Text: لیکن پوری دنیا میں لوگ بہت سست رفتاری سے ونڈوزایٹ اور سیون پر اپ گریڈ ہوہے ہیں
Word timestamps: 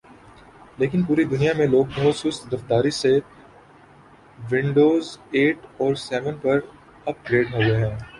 لیکن 0.77 1.01
پوری 1.03 1.23
دنیا 1.23 1.51
میں 1.57 1.67
لوگ 1.67 1.85
بہت 1.95 2.15
سست 2.15 2.53
رفتاری 2.53 2.91
سے 2.91 3.13
ونڈوزایٹ 4.51 5.65
اور 5.77 5.95
سیون 5.99 6.37
پر 6.41 6.59
اپ 7.05 7.17
گریڈ 7.29 7.53
ہوہے 7.53 7.75
ہیں 7.75 7.95